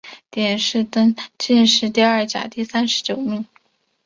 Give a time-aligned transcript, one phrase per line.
[0.31, 3.45] 殿试登进士第二甲第三十九名。